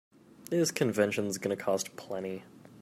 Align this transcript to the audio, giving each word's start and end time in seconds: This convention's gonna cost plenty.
This 0.49 0.71
convention's 0.71 1.37
gonna 1.37 1.55
cost 1.55 1.95
plenty. 1.95 2.43